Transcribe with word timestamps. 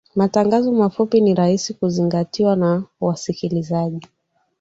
matangazo 0.15 0.71
mafupi 0.71 1.21
ni 1.21 1.33
rahisi 1.33 1.73
kuzingatiwa 1.73 2.55
na 2.55 2.83
wasikilizaji 2.99 4.07